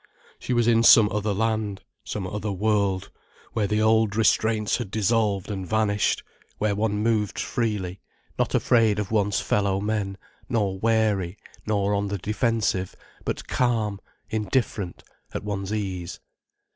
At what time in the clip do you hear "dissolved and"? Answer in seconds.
4.89-5.63